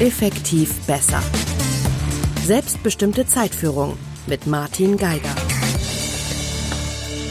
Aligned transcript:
Effektiv 0.00 0.86
besser. 0.86 1.20
Selbstbestimmte 2.44 3.26
Zeitführung 3.26 3.98
mit 4.28 4.46
Martin 4.46 4.96
Geiger. 4.96 5.34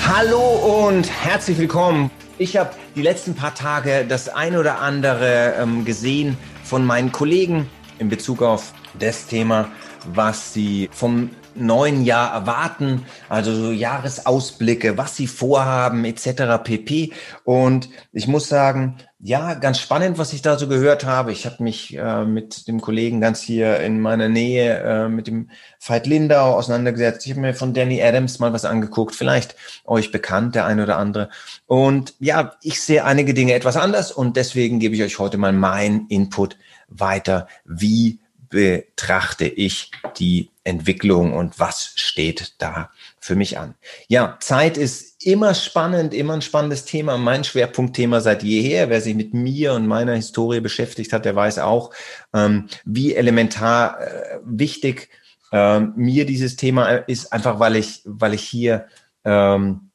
Hallo 0.05 0.85
und 0.85 1.09
herzlich 1.09 1.57
willkommen. 1.59 2.11
Ich 2.37 2.57
habe 2.57 2.71
die 2.93 3.01
letzten 3.01 3.35
paar 3.35 3.55
Tage 3.55 4.03
das 4.05 4.27
ein 4.27 4.57
oder 4.57 4.81
andere 4.81 5.53
ähm, 5.57 5.85
gesehen 5.85 6.37
von 6.65 6.85
meinen 6.85 7.13
Kollegen 7.13 7.69
in 7.99 8.09
Bezug 8.09 8.41
auf 8.41 8.73
das 8.99 9.27
Thema, 9.27 9.69
was 10.13 10.53
sie 10.53 10.89
vom 10.91 11.29
neuen 11.59 12.03
Jahr 12.03 12.33
erwarten, 12.33 13.05
also 13.29 13.53
so 13.53 13.71
Jahresausblicke, 13.71 14.97
was 14.97 15.15
sie 15.15 15.27
vorhaben 15.27 16.05
etc. 16.05 16.63
pp. 16.63 17.13
Und 17.43 17.89
ich 18.11 18.27
muss 18.27 18.49
sagen, 18.49 18.97
ja, 19.19 19.55
ganz 19.55 19.79
spannend, 19.79 20.19
was 20.19 20.31
ich 20.33 20.43
da 20.43 20.59
so 20.59 20.67
gehört 20.67 21.03
habe. 21.03 21.31
Ich 21.31 21.45
habe 21.47 21.63
mich 21.63 21.97
äh, 21.97 22.23
mit 22.23 22.67
dem 22.67 22.81
Kollegen 22.81 23.19
ganz 23.19 23.41
hier 23.41 23.79
in 23.79 23.99
meiner 23.99 24.29
Nähe, 24.29 24.79
äh, 24.79 25.09
mit 25.09 25.25
dem 25.25 25.49
Veit 25.79 26.05
Lindau 26.05 26.53
auseinandergesetzt. 26.53 27.25
Ich 27.25 27.31
habe 27.31 27.41
mir 27.41 27.55
von 27.55 27.73
Danny 27.73 28.01
Adams 28.01 28.37
mal 28.37 28.53
was 28.53 28.63
angeguckt, 28.63 29.15
vielleicht 29.15 29.55
euch 29.85 30.11
bekannt, 30.11 30.53
der 30.53 30.65
eine 30.65 30.83
oder 30.83 30.97
andere. 30.97 31.29
Und 31.65 32.13
ja, 32.19 32.53
ich 32.61 32.81
sehe 32.81 33.05
einige 33.05 33.33
Dinge 33.33 33.53
etwas 33.53 33.75
anders 33.75 34.11
und 34.11 34.37
deswegen 34.37 34.79
gebe 34.79 34.95
ich 34.95 35.01
euch 35.01 35.17
heute 35.17 35.37
mal 35.37 35.53
meinen 35.53 36.07
Input 36.09 36.57
weiter. 36.87 37.47
Wie 37.65 38.19
betrachte 38.49 39.45
ich 39.45 39.91
die 40.17 40.49
Entwicklung 40.63 41.33
und 41.33 41.59
was 41.59 41.93
steht 41.95 42.55
da 42.57 42.91
für 43.19 43.35
mich 43.35 43.57
an? 43.57 43.75
Ja, 44.07 44.37
Zeit 44.39 44.77
ist 44.77 45.25
immer 45.25 45.53
spannend, 45.53 46.13
immer 46.13 46.33
ein 46.33 46.41
spannendes 46.41 46.85
Thema. 46.85 47.17
Mein 47.17 47.43
Schwerpunktthema 47.43 48.21
seit 48.21 48.43
jeher. 48.43 48.89
Wer 48.89 49.01
sich 49.01 49.15
mit 49.15 49.33
mir 49.33 49.73
und 49.73 49.87
meiner 49.87 50.13
Historie 50.13 50.59
beschäftigt 50.59 51.13
hat, 51.13 51.25
der 51.25 51.35
weiß 51.35 51.59
auch, 51.59 51.93
ähm, 52.33 52.67
wie 52.85 53.15
elementar 53.15 53.99
äh, 54.01 54.39
wichtig 54.43 55.09
äh, 55.51 55.79
mir 55.79 56.25
dieses 56.25 56.55
Thema 56.55 56.89
ist, 56.89 57.31
einfach 57.31 57.59
weil 57.59 57.75
ich, 57.75 58.01
weil 58.05 58.33
ich 58.33 58.43
hier 58.43 58.87
ähm, 59.23 59.91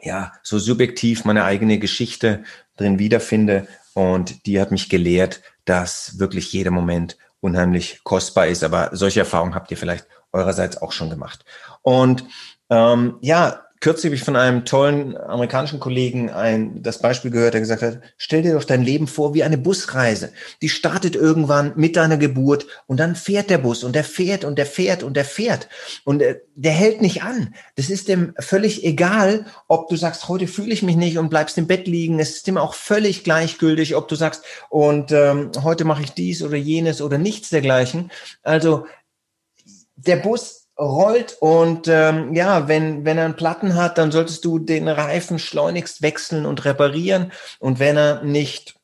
ja 0.00 0.32
so 0.42 0.58
subjektiv 0.58 1.24
meine 1.24 1.44
eigene 1.44 1.78
Geschichte 1.78 2.44
drin 2.76 2.98
wiederfinde 2.98 3.66
und 3.94 4.46
die 4.46 4.60
hat 4.60 4.70
mich 4.70 4.88
gelehrt, 4.88 5.42
dass 5.64 6.18
wirklich 6.18 6.52
jeder 6.52 6.70
Moment 6.70 7.18
unheimlich 7.40 8.02
kostbar 8.04 8.46
ist. 8.46 8.64
Aber 8.64 8.90
solche 8.92 9.20
Erfahrungen 9.20 9.54
habt 9.54 9.70
ihr 9.70 9.76
vielleicht 9.76 10.06
eurerseits 10.32 10.80
auch 10.80 10.92
schon 10.92 11.10
gemacht. 11.10 11.44
Und 11.82 12.24
ähm, 12.70 13.18
ja, 13.20 13.64
kürzlich 13.80 14.10
habe 14.10 14.14
ich 14.16 14.22
von 14.22 14.36
einem 14.36 14.66
tollen 14.66 15.16
amerikanischen 15.16 15.80
Kollegen 15.80 16.30
ein, 16.30 16.82
das 16.82 16.98
Beispiel 16.98 17.30
gehört, 17.30 17.54
der 17.54 17.62
gesagt 17.62 17.80
hat, 17.80 18.00
stell 18.18 18.42
dir 18.42 18.52
doch 18.52 18.64
dein 18.64 18.82
Leben 18.82 19.06
vor 19.06 19.32
wie 19.32 19.42
eine 19.42 19.56
Busreise. 19.56 20.32
Die 20.60 20.68
startet 20.68 21.16
irgendwann 21.16 21.72
mit 21.76 21.96
deiner 21.96 22.18
Geburt 22.18 22.66
und 22.86 23.00
dann 23.00 23.16
fährt 23.16 23.48
der 23.48 23.58
Bus 23.58 23.82
und 23.82 23.94
der 23.94 24.04
fährt 24.04 24.44
und 24.44 24.58
der 24.58 24.66
fährt 24.66 25.02
und 25.02 25.14
der 25.14 25.24
fährt 25.24 25.68
und 26.04 26.20
äh, 26.20 26.40
der 26.54 26.72
hält 26.72 27.00
nicht 27.00 27.22
an. 27.22 27.54
Das 27.76 27.88
ist 27.88 28.08
dem 28.08 28.34
völlig 28.38 28.84
egal, 28.84 29.46
ob 29.66 29.88
du 29.88 29.96
sagst, 29.96 30.28
heute 30.28 30.46
fühle 30.46 30.74
ich 30.74 30.82
mich 30.82 30.96
nicht 30.96 31.16
und 31.16 31.30
bleibst 31.30 31.56
im 31.56 31.66
Bett 31.66 31.86
liegen. 31.86 32.20
Es 32.20 32.36
ist 32.36 32.46
dem 32.46 32.58
auch 32.58 32.74
völlig 32.74 33.24
gleichgültig, 33.24 33.96
ob 33.96 34.08
du 34.08 34.14
sagst, 34.14 34.44
und 34.68 35.10
ähm, 35.10 35.52
heute 35.62 35.86
mache 35.86 36.02
ich 36.02 36.10
dies 36.10 36.42
oder 36.42 36.56
jenes 36.56 37.00
oder 37.00 37.16
nichts 37.16 37.48
dergleichen. 37.48 38.10
Also 38.42 38.84
der 39.96 40.16
Bus 40.16 40.59
rollt 40.80 41.36
und 41.40 41.86
ähm, 41.88 42.34
ja, 42.34 42.66
wenn, 42.66 43.04
wenn 43.04 43.18
er 43.18 43.26
einen 43.26 43.36
Platten 43.36 43.74
hat, 43.74 43.98
dann 43.98 44.10
solltest 44.10 44.44
du 44.44 44.58
den 44.58 44.88
Reifen 44.88 45.38
schleunigst 45.38 46.00
wechseln 46.00 46.46
und 46.46 46.64
reparieren 46.64 47.32
und 47.58 47.78
wenn 47.78 47.96
er 47.98 48.22
nicht, 48.22 48.76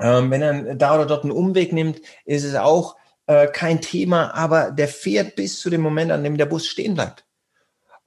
ähm, 0.00 0.30
wenn 0.30 0.42
er 0.42 0.74
da 0.74 0.96
oder 0.96 1.06
dort 1.06 1.22
einen 1.22 1.32
Umweg 1.32 1.72
nimmt, 1.72 2.00
ist 2.24 2.44
es 2.44 2.56
auch 2.56 2.96
äh, 3.26 3.46
kein 3.46 3.80
Thema, 3.80 4.34
aber 4.34 4.72
der 4.72 4.88
fährt 4.88 5.36
bis 5.36 5.60
zu 5.60 5.70
dem 5.70 5.80
Moment, 5.80 6.10
an 6.10 6.24
dem 6.24 6.36
der 6.36 6.46
Bus 6.46 6.66
stehen 6.66 6.94
bleibt. 6.94 7.24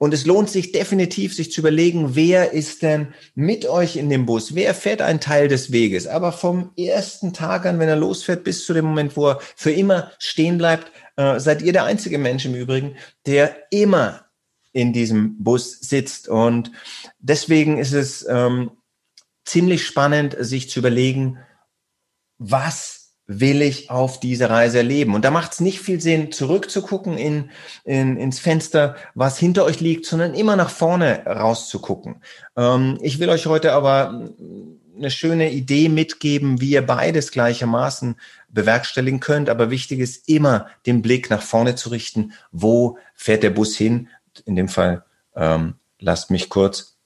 Und 0.00 0.14
es 0.14 0.26
lohnt 0.26 0.48
sich 0.48 0.70
definitiv, 0.70 1.34
sich 1.34 1.50
zu 1.50 1.60
überlegen, 1.60 2.14
wer 2.14 2.52
ist 2.52 2.82
denn 2.82 3.14
mit 3.34 3.66
euch 3.66 3.96
in 3.96 4.08
dem 4.08 4.26
Bus? 4.26 4.54
Wer 4.54 4.72
fährt 4.74 5.02
einen 5.02 5.18
Teil 5.18 5.48
des 5.48 5.72
Weges? 5.72 6.06
Aber 6.06 6.30
vom 6.30 6.70
ersten 6.76 7.32
Tag 7.32 7.66
an, 7.66 7.80
wenn 7.80 7.88
er 7.88 7.96
losfährt, 7.96 8.44
bis 8.44 8.64
zu 8.64 8.74
dem 8.74 8.84
Moment, 8.84 9.16
wo 9.16 9.30
er 9.30 9.40
für 9.56 9.72
immer 9.72 10.12
stehen 10.20 10.56
bleibt, 10.56 10.92
äh, 11.18 11.40
seid 11.40 11.62
ihr 11.62 11.72
der 11.72 11.84
einzige 11.84 12.16
Mensch 12.16 12.46
im 12.46 12.54
Übrigen, 12.54 12.96
der 13.26 13.56
immer 13.70 14.26
in 14.72 14.92
diesem 14.92 15.42
Bus 15.42 15.72
sitzt. 15.80 16.28
Und 16.28 16.70
deswegen 17.18 17.78
ist 17.78 17.92
es 17.92 18.24
ähm, 18.28 18.70
ziemlich 19.44 19.84
spannend, 19.84 20.36
sich 20.38 20.70
zu 20.70 20.78
überlegen, 20.78 21.38
was 22.38 23.16
will 23.26 23.62
ich 23.62 23.90
auf 23.90 24.20
dieser 24.20 24.48
Reise 24.48 24.78
erleben? 24.78 25.14
Und 25.14 25.24
da 25.24 25.32
macht 25.32 25.52
es 25.52 25.60
nicht 25.60 25.80
viel 25.80 26.00
Sinn, 26.00 26.30
zurückzugucken 26.30 27.18
in, 27.18 27.50
in, 27.84 28.16
ins 28.16 28.38
Fenster, 28.38 28.94
was 29.14 29.38
hinter 29.38 29.64
euch 29.64 29.80
liegt, 29.80 30.06
sondern 30.06 30.34
immer 30.34 30.54
nach 30.54 30.70
vorne 30.70 31.26
rauszugucken. 31.26 32.22
Ähm, 32.56 32.96
ich 33.02 33.18
will 33.18 33.28
euch 33.28 33.46
heute 33.46 33.72
aber 33.72 34.30
eine 34.98 35.10
schöne 35.10 35.50
Idee 35.52 35.88
mitgeben, 35.88 36.60
wie 36.60 36.70
ihr 36.70 36.86
beides 36.86 37.30
gleichermaßen 37.30 38.16
bewerkstelligen 38.48 39.20
könnt. 39.20 39.48
Aber 39.48 39.70
wichtig 39.70 40.00
ist 40.00 40.28
immer, 40.28 40.68
den 40.86 41.02
Blick 41.02 41.30
nach 41.30 41.42
vorne 41.42 41.74
zu 41.74 41.88
richten. 41.88 42.32
Wo 42.52 42.98
fährt 43.14 43.42
der 43.42 43.50
Bus 43.50 43.76
hin? 43.76 44.08
In 44.44 44.56
dem 44.56 44.68
Fall, 44.68 45.04
ähm, 45.34 45.74
lasst 45.98 46.30
mich 46.30 46.48
kurz 46.48 46.98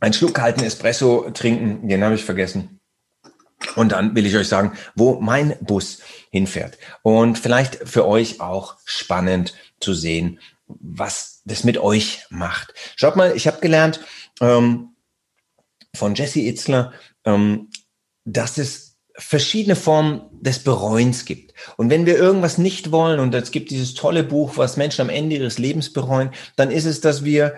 einen 0.00 0.12
Schluck 0.12 0.34
kalten 0.34 0.64
Espresso 0.64 1.30
trinken. 1.32 1.88
Den 1.88 2.04
habe 2.04 2.14
ich 2.14 2.24
vergessen. 2.24 2.80
Und 3.74 3.92
dann 3.92 4.14
will 4.14 4.26
ich 4.26 4.36
euch 4.36 4.48
sagen, 4.48 4.72
wo 4.94 5.20
mein 5.20 5.56
Bus 5.60 5.98
hinfährt. 6.30 6.78
Und 7.02 7.38
vielleicht 7.38 7.88
für 7.88 8.06
euch 8.06 8.40
auch 8.40 8.76
spannend 8.84 9.54
zu 9.80 9.94
sehen, 9.94 10.38
was 10.66 11.42
das 11.44 11.64
mit 11.64 11.78
euch 11.78 12.24
macht. 12.30 12.74
Schaut 12.96 13.16
mal, 13.16 13.34
ich 13.34 13.46
habe 13.46 13.60
gelernt, 13.60 14.00
ähm, 14.40 14.90
von 15.98 16.14
Jesse 16.14 16.40
Itzler, 16.40 16.92
ähm, 17.24 17.70
dass 18.24 18.58
es 18.58 18.96
verschiedene 19.18 19.74
Formen 19.74 20.22
des 20.40 20.60
Bereuens 20.60 21.24
gibt. 21.24 21.52
Und 21.76 21.90
wenn 21.90 22.06
wir 22.06 22.16
irgendwas 22.16 22.56
nicht 22.56 22.92
wollen, 22.92 23.18
und 23.18 23.34
es 23.34 23.50
gibt 23.50 23.70
dieses 23.70 23.94
tolle 23.94 24.22
Buch, 24.22 24.56
was 24.56 24.76
Menschen 24.76 25.02
am 25.02 25.08
Ende 25.08 25.36
ihres 25.36 25.58
Lebens 25.58 25.92
bereuen, 25.92 26.30
dann 26.56 26.70
ist 26.70 26.84
es, 26.84 27.00
dass 27.00 27.24
wir 27.24 27.54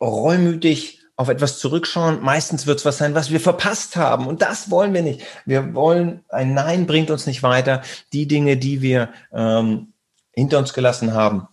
reumütig 0.00 1.00
auf 1.16 1.28
etwas 1.28 1.58
zurückschauen. 1.58 2.20
Meistens 2.20 2.66
wird 2.66 2.80
es 2.80 2.84
was 2.84 2.98
sein, 2.98 3.14
was 3.14 3.30
wir 3.30 3.40
verpasst 3.40 3.96
haben. 3.96 4.26
Und 4.26 4.42
das 4.42 4.70
wollen 4.70 4.92
wir 4.92 5.02
nicht. 5.02 5.22
Wir 5.46 5.74
wollen, 5.74 6.24
ein 6.28 6.54
Nein 6.54 6.86
bringt 6.86 7.10
uns 7.10 7.26
nicht 7.26 7.42
weiter. 7.42 7.82
Die 8.12 8.26
Dinge, 8.26 8.56
die 8.56 8.82
wir 8.82 9.12
ähm, 9.32 9.92
hinter 10.32 10.58
uns 10.58 10.74
gelassen 10.74 11.14
haben, 11.14 11.48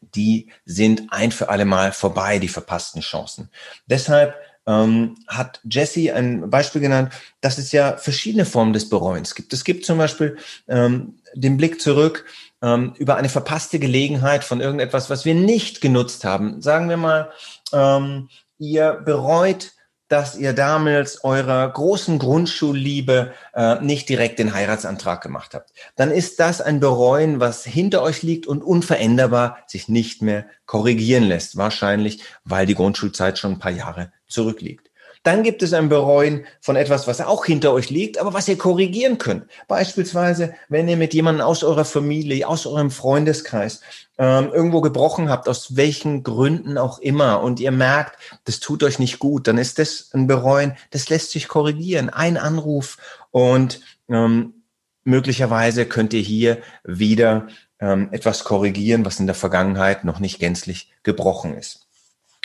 die 0.00 0.50
sind 0.64 1.04
ein 1.10 1.32
für 1.32 1.48
alle 1.48 1.64
Mal 1.64 1.92
vorbei, 1.92 2.38
die 2.38 2.48
verpassten 2.48 3.00
Chancen. 3.00 3.50
Deshalb 3.86 4.34
ähm, 4.66 5.16
hat 5.28 5.60
Jesse 5.64 6.14
ein 6.14 6.50
Beispiel 6.50 6.80
genannt, 6.80 7.12
dass 7.40 7.58
es 7.58 7.72
ja 7.72 7.96
verschiedene 7.96 8.44
Formen 8.44 8.72
des 8.72 8.88
Bereuens 8.88 9.34
gibt. 9.34 9.52
Es 9.52 9.64
gibt 9.64 9.84
zum 9.84 9.98
Beispiel 9.98 10.36
ähm, 10.68 11.18
den 11.34 11.56
Blick 11.56 11.80
zurück 11.80 12.24
ähm, 12.62 12.94
über 12.98 13.16
eine 13.16 13.28
verpasste 13.28 13.78
Gelegenheit 13.78 14.44
von 14.44 14.60
irgendetwas, 14.60 15.10
was 15.10 15.24
wir 15.24 15.34
nicht 15.34 15.80
genutzt 15.80 16.24
haben. 16.24 16.60
Sagen 16.62 16.88
wir 16.88 16.96
mal, 16.96 17.30
ähm, 17.72 18.28
ihr 18.58 18.92
bereut 19.04 19.72
dass 20.08 20.36
ihr 20.36 20.52
damals 20.52 21.24
eurer 21.24 21.68
großen 21.68 22.18
Grundschulliebe 22.18 23.32
äh, 23.54 23.80
nicht 23.80 24.08
direkt 24.08 24.38
den 24.38 24.54
Heiratsantrag 24.54 25.20
gemacht 25.20 25.54
habt. 25.54 25.72
Dann 25.96 26.10
ist 26.10 26.38
das 26.38 26.60
ein 26.60 26.78
Bereuen, 26.78 27.40
was 27.40 27.64
hinter 27.64 28.02
euch 28.02 28.22
liegt 28.22 28.46
und 28.46 28.62
unveränderbar 28.62 29.58
sich 29.66 29.88
nicht 29.88 30.22
mehr 30.22 30.46
korrigieren 30.64 31.24
lässt. 31.24 31.56
Wahrscheinlich, 31.56 32.22
weil 32.44 32.66
die 32.66 32.76
Grundschulzeit 32.76 33.38
schon 33.38 33.52
ein 33.52 33.58
paar 33.58 33.72
Jahre 33.72 34.12
zurückliegt. 34.28 34.90
Dann 35.26 35.42
gibt 35.42 35.64
es 35.64 35.72
ein 35.72 35.88
Bereuen 35.88 36.46
von 36.60 36.76
etwas, 36.76 37.08
was 37.08 37.20
auch 37.20 37.44
hinter 37.44 37.72
euch 37.72 37.90
liegt, 37.90 38.18
aber 38.18 38.32
was 38.32 38.46
ihr 38.46 38.56
korrigieren 38.56 39.18
könnt. 39.18 39.46
Beispielsweise, 39.66 40.54
wenn 40.68 40.86
ihr 40.86 40.96
mit 40.96 41.14
jemandem 41.14 41.44
aus 41.44 41.64
eurer 41.64 41.84
Familie, 41.84 42.46
aus 42.46 42.64
eurem 42.64 42.92
Freundeskreis 42.92 43.80
ähm, 44.18 44.52
irgendwo 44.54 44.82
gebrochen 44.82 45.28
habt, 45.28 45.48
aus 45.48 45.74
welchen 45.74 46.22
Gründen 46.22 46.78
auch 46.78 47.00
immer, 47.00 47.42
und 47.42 47.58
ihr 47.58 47.72
merkt, 47.72 48.16
das 48.44 48.60
tut 48.60 48.84
euch 48.84 49.00
nicht 49.00 49.18
gut, 49.18 49.48
dann 49.48 49.58
ist 49.58 49.80
das 49.80 50.10
ein 50.14 50.28
Bereuen, 50.28 50.76
das 50.92 51.08
lässt 51.08 51.32
sich 51.32 51.48
korrigieren. 51.48 52.08
Ein 52.08 52.36
Anruf 52.36 52.96
und 53.32 53.80
ähm, 54.08 54.62
möglicherweise 55.02 55.86
könnt 55.86 56.12
ihr 56.12 56.22
hier 56.22 56.58
wieder 56.84 57.48
ähm, 57.80 58.10
etwas 58.12 58.44
korrigieren, 58.44 59.04
was 59.04 59.18
in 59.18 59.26
der 59.26 59.34
Vergangenheit 59.34 60.04
noch 60.04 60.20
nicht 60.20 60.38
gänzlich 60.38 60.92
gebrochen 61.02 61.52
ist. 61.56 61.88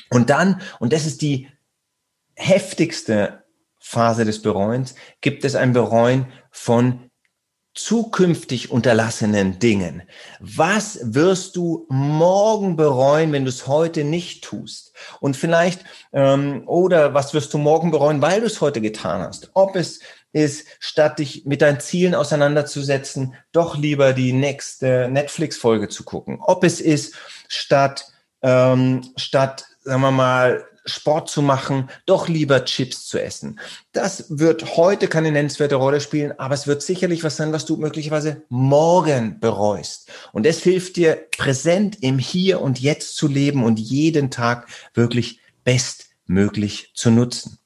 Und 0.09 0.31
dann, 0.31 0.61
und 0.79 0.93
das 0.93 1.05
ist 1.05 1.21
die 1.21 1.47
heftigste 2.41 3.43
Phase 3.79 4.25
des 4.25 4.41
Bereuens 4.41 4.95
gibt 5.21 5.45
es 5.45 5.55
ein 5.55 5.73
Bereuen 5.73 6.27
von 6.51 7.11
zukünftig 7.73 8.69
unterlassenen 8.69 9.59
Dingen. 9.59 10.03
Was 10.39 10.99
wirst 11.01 11.55
du 11.55 11.85
morgen 11.89 12.75
bereuen, 12.75 13.31
wenn 13.31 13.45
du 13.45 13.49
es 13.49 13.67
heute 13.67 14.03
nicht 14.03 14.43
tust? 14.43 14.93
Und 15.21 15.37
vielleicht, 15.37 15.85
ähm, 16.11 16.67
oder 16.67 17.13
was 17.13 17.33
wirst 17.33 17.53
du 17.53 17.57
morgen 17.57 17.91
bereuen, 17.91 18.21
weil 18.21 18.41
du 18.41 18.47
es 18.47 18.59
heute 18.59 18.81
getan 18.81 19.21
hast? 19.21 19.51
Ob 19.53 19.75
es 19.77 20.01
ist, 20.33 20.67
statt 20.79 21.19
dich 21.19 21.45
mit 21.45 21.61
deinen 21.61 21.79
Zielen 21.79 22.15
auseinanderzusetzen, 22.15 23.35
doch 23.51 23.77
lieber 23.77 24.13
die 24.13 24.33
nächste 24.33 25.09
Netflix-Folge 25.09 25.87
zu 25.87 26.03
gucken. 26.03 26.39
Ob 26.41 26.63
es 26.63 26.81
ist, 26.81 27.15
statt, 27.47 28.05
ähm, 28.41 29.01
statt, 29.15 29.65
sagen 29.83 30.01
wir 30.01 30.11
mal, 30.11 30.65
Sport 30.85 31.29
zu 31.29 31.41
machen, 31.41 31.89
doch 32.05 32.27
lieber 32.27 32.65
Chips 32.65 33.05
zu 33.07 33.21
essen. 33.21 33.59
Das 33.91 34.25
wird 34.29 34.77
heute 34.77 35.07
keine 35.07 35.31
nennenswerte 35.31 35.75
Rolle 35.75 36.01
spielen, 36.01 36.37
aber 36.39 36.53
es 36.55 36.67
wird 36.67 36.81
sicherlich 36.81 37.23
was 37.23 37.37
sein, 37.37 37.53
was 37.53 37.65
du 37.65 37.77
möglicherweise 37.77 38.43
morgen 38.49 39.39
bereust. 39.39 40.11
Und 40.33 40.45
es 40.45 40.63
hilft 40.63 40.95
dir, 40.95 41.27
präsent 41.37 41.97
im 42.01 42.17
Hier 42.17 42.61
und 42.61 42.79
Jetzt 42.79 43.15
zu 43.15 43.27
leben 43.27 43.63
und 43.63 43.79
jeden 43.79 44.31
Tag 44.31 44.67
wirklich 44.93 45.39
bestmöglich 45.63 46.91
zu 46.95 47.11
nutzen. 47.11 47.60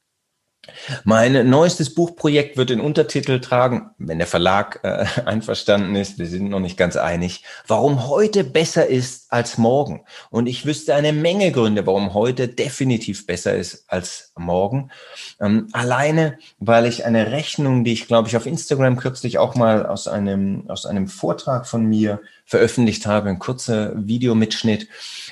Mein 1.04 1.50
neuestes 1.50 1.94
Buchprojekt 1.94 2.58
wird 2.58 2.70
den 2.70 2.80
Untertitel 2.80 3.40
tragen, 3.40 3.92
wenn 3.98 4.18
der 4.18 4.28
Verlag 4.28 4.80
äh, 4.84 5.06
einverstanden 5.26 5.96
ist, 5.96 6.20
wir 6.20 6.28
sind 6.28 6.50
noch 6.50 6.60
nicht 6.60 6.78
ganz 6.78 6.96
einig, 6.96 7.44
warum 7.68 8.08
heute 8.08 8.44
besser 8.44 8.88
ist 8.88 9.32
als 9.32 9.58
morgen. 9.58 10.06
Und 10.30 10.48
ich 10.48 10.66
wüsste 10.66 10.96
eine 10.96 11.14
Menge 11.14 11.52
Gründe, 11.52 11.86
warum 11.86 12.14
heute 12.14 12.48
definitiv 12.48 13.26
besser 13.26 13.56
ist 13.56 13.86
als 13.88 14.32
morgen. 14.38 14.92
Ähm, 15.40 15.68
alleine, 15.72 16.38
weil 16.60 16.86
ich 16.86 17.06
eine 17.06 17.32
Rechnung, 17.32 17.84
die 17.84 17.94
ich 17.94 18.08
glaube 18.08 18.28
ich 18.28 18.38
auf 18.38 18.46
Instagram 18.46 18.98
kürzlich 18.98 19.38
auch 19.38 19.56
mal 19.56 19.86
aus 19.86 20.08
einem, 20.08 20.70
aus 20.70 20.86
einem 20.86 21.08
Vortrag 21.08 21.68
von 21.68 21.86
mir 21.86 22.22
veröffentlicht 22.46 23.06
habe, 23.06 23.30
ein 23.30 23.40
kurzer 23.40 23.94
Videomitschnitt, 23.96 24.88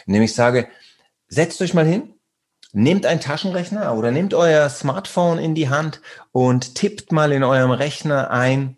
in 0.06 0.13
dem 0.13 0.24
ich 0.24 0.33
sage, 0.33 0.68
setzt 1.27 1.62
euch 1.62 1.74
mal 1.74 1.86
hin 1.86 2.13
Nehmt 2.75 3.05
einen 3.05 3.21
Taschenrechner 3.21 3.95
oder 3.95 4.09
nehmt 4.09 4.33
euer 4.33 4.67
Smartphone 4.67 5.37
in 5.37 5.53
die 5.53 5.69
Hand 5.69 6.01
und 6.31 6.73
tippt 6.73 7.11
mal 7.11 7.31
in 7.31 7.43
eurem 7.43 7.69
Rechner 7.69 8.31
ein 8.31 8.77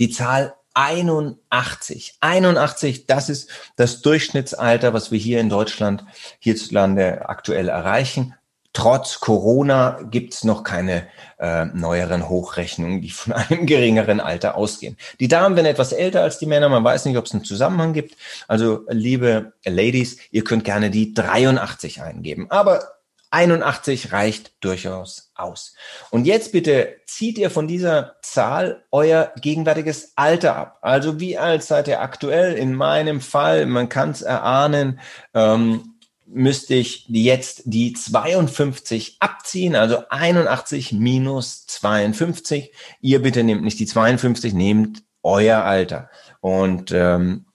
die 0.00 0.10
Zahl 0.10 0.54
81. 0.74 2.16
81, 2.20 3.06
das 3.06 3.28
ist 3.28 3.48
das 3.76 4.02
Durchschnittsalter, 4.02 4.92
was 4.92 5.12
wir 5.12 5.18
hier 5.18 5.40
in 5.40 5.48
Deutschland 5.48 6.04
hierzulande 6.40 7.28
aktuell 7.28 7.68
erreichen. 7.68 8.34
Trotz 8.72 9.18
Corona 9.18 9.98
gibt's 10.10 10.44
noch 10.44 10.62
keine 10.62 11.08
äh, 11.38 11.64
neueren 11.66 12.28
Hochrechnungen, 12.28 13.00
die 13.00 13.10
von 13.10 13.32
einem 13.32 13.66
geringeren 13.66 14.20
Alter 14.20 14.54
ausgehen. 14.54 14.96
Die 15.18 15.28
Damen 15.28 15.56
werden 15.56 15.66
etwas 15.66 15.92
älter 15.92 16.22
als 16.22 16.38
die 16.38 16.46
Männer, 16.46 16.68
man 16.68 16.84
weiß 16.84 17.04
nicht, 17.04 17.16
ob 17.16 17.26
es 17.26 17.32
einen 17.32 17.44
Zusammenhang 17.44 17.92
gibt. 17.92 18.16
Also 18.46 18.84
liebe 18.88 19.54
Ladies, 19.64 20.18
ihr 20.30 20.44
könnt 20.44 20.64
gerne 20.64 20.90
die 20.90 21.14
83 21.14 22.02
eingeben, 22.02 22.50
aber 22.50 23.00
81 23.30 24.12
reicht 24.12 24.52
durchaus 24.60 25.30
aus. 25.34 25.74
Und 26.10 26.24
jetzt 26.24 26.52
bitte 26.52 26.96
zieht 27.06 27.38
ihr 27.38 27.50
von 27.50 27.68
dieser 27.68 28.16
Zahl 28.22 28.84
euer 28.90 29.32
gegenwärtiges 29.40 30.12
Alter 30.16 30.56
ab. 30.56 30.78
Also 30.82 31.20
wie 31.20 31.38
alt 31.38 31.62
seid 31.62 31.86
ihr 31.86 32.00
aktuell? 32.00 32.54
In 32.54 32.74
meinem 32.74 33.20
Fall, 33.20 33.66
man 33.66 33.88
kann 33.88 34.10
es 34.10 34.22
erahnen, 34.22 34.98
ähm, 35.32 35.89
müsste 36.32 36.74
ich 36.74 37.06
jetzt 37.08 37.62
die 37.64 37.92
52 37.92 39.16
abziehen, 39.20 39.74
also 39.74 40.04
81 40.08 40.92
minus 40.92 41.66
52. 41.66 42.72
Ihr 43.00 43.22
bitte 43.22 43.42
nehmt 43.42 43.62
nicht 43.62 43.78
die 43.78 43.86
52, 43.86 44.54
nehmt 44.54 45.02
euer 45.22 45.58
Alter. 45.64 46.10
Und 46.40 46.92
ähm, 46.92 47.46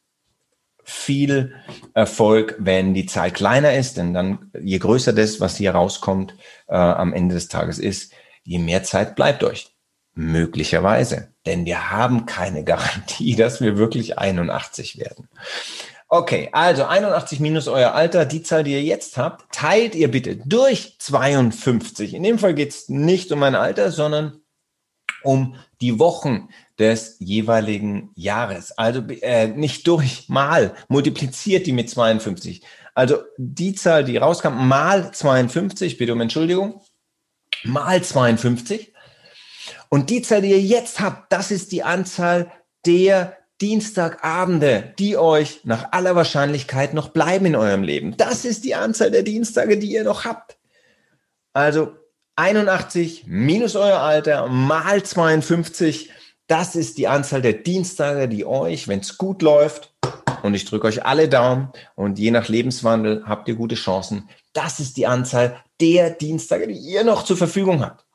viel 0.84 1.56
Erfolg, 1.94 2.56
wenn 2.60 2.94
die 2.94 3.08
Zahl 3.08 3.32
kleiner 3.32 3.74
ist, 3.74 3.98
denn 3.98 4.14
dann, 4.14 4.52
je 4.62 4.78
größer 4.78 5.14
das, 5.14 5.40
was 5.40 5.58
hier 5.58 5.72
rauskommt, 5.72 6.36
äh, 6.68 6.76
am 6.76 7.14
Ende 7.14 7.34
des 7.36 7.48
Tages 7.48 7.80
ist, 7.80 8.14
je 8.44 8.60
mehr 8.60 8.84
Zeit 8.84 9.16
bleibt 9.16 9.44
euch. 9.44 9.72
Möglicherweise. 10.14 11.34
Denn 11.46 11.66
wir 11.66 11.92
haben 11.92 12.26
keine 12.26 12.64
Garantie, 12.64 13.36
dass 13.38 13.62
wir 13.62 13.78
wirklich 13.78 14.18
81 14.18 14.98
werden. 14.98 15.28
Okay, 16.08 16.50
also 16.52 16.86
81 16.86 17.40
minus 17.40 17.68
euer 17.68 17.94
Alter, 17.94 18.26
die 18.26 18.44
Zahl, 18.44 18.64
die 18.64 18.74
ihr 18.74 18.84
jetzt 18.84 19.18
habt, 19.18 19.52
teilt 19.52 19.96
ihr 19.96 20.10
bitte 20.10 20.36
durch 20.36 20.98
52. 21.00 22.14
In 22.14 22.22
dem 22.22 22.38
Fall 22.38 22.54
geht 22.54 22.70
es 22.70 22.90
nicht 22.90 23.32
um 23.32 23.40
mein 23.40 23.56
Alter, 23.56 23.92
sondern 23.92 24.42
um 25.24 25.56
die 25.82 25.98
Wochen 25.98 26.50
des 26.78 27.18
jeweiligen 27.20 28.12
Jahres. 28.16 28.72
Also 28.78 29.02
äh, 29.02 29.48
nicht 29.48 29.88
durch, 29.88 30.30
mal, 30.30 30.76
multipliziert 30.88 31.66
die 31.66 31.74
mit 31.74 31.90
52. 31.90 32.62
Also 32.94 33.24
die 33.38 33.74
Zahl, 33.74 34.04
die 34.04 34.18
rauskam, 34.18 34.68
mal 34.68 35.12
52, 35.12 35.98
bitte 35.98 36.14
um 36.14 36.22
Entschuldigung, 36.22 36.82
mal 37.64 38.04
52. 38.04 38.94
Und 39.90 40.10
die 40.12 40.22
Zahl, 40.22 40.42
die 40.42 40.52
ihr 40.52 40.62
jetzt 40.62 41.00
habt, 41.00 41.34
das 41.34 41.50
ist 41.50 41.72
die 41.72 41.84
Anzahl 41.84 42.52
der 42.86 43.38
Dienstagabende, 43.62 44.94
die 45.00 45.18
euch 45.18 45.62
nach 45.64 45.92
aller 45.92 46.16
Wahrscheinlichkeit 46.16 46.94
noch 46.94 47.10
bleiben 47.10 47.46
in 47.46 47.56
eurem 47.56 47.84
Leben. 47.84 48.18
Das 48.18 48.44
ist 48.44 48.66
die 48.66 48.76
Anzahl 48.76 49.12
der 49.12 49.24
Dienstage, 49.24 49.78
die 49.78 49.92
ihr 49.92 50.04
noch 50.04 50.26
habt. 50.26 50.58
Also 51.54 51.94
81 52.36 53.24
minus 53.28 53.76
euer 53.76 54.00
Alter 54.00 54.48
mal 54.50 55.02
52, 55.02 56.12
das 56.48 56.76
ist 56.76 56.98
die 56.98 57.08
Anzahl 57.08 57.42
der 57.42 57.54
Dienstage, 57.54 58.28
die 58.28 58.46
euch, 58.46 58.90
wenn 58.90 59.00
es 59.00 59.18
gut 59.18 59.42
läuft, 59.42 59.94
und 60.44 60.54
ich 60.54 60.66
drücke 60.66 60.88
euch 60.88 61.06
alle 61.06 61.28
Daumen 61.28 61.72
und 61.96 62.20
je 62.20 62.30
nach 62.32 62.50
Lebenswandel 62.50 63.24
habt 63.26 63.48
ihr 63.48 63.56
gute 63.56 63.76
Chancen, 63.76 64.30
das 64.54 64.80
ist 64.80 64.96
die 64.98 65.08
Anzahl 65.08 65.64
der 65.82 66.12
Dienstage, 66.12 66.68
die 66.68 66.78
ihr 66.78 67.04
noch 67.04 67.24
zur 67.24 67.38
Verfügung 67.38 67.82
habt. 67.82 68.06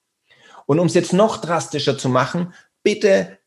Und 0.66 0.78
um 0.78 0.86
es 0.86 0.94
jetzt 0.94 1.12
noch 1.12 1.38
drastischer 1.38 1.98
zu 1.98 2.08
machen, 2.08 2.54
bitte 2.82 3.38